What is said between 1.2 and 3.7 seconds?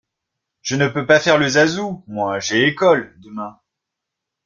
le zazou, moi, j’ai école, demain.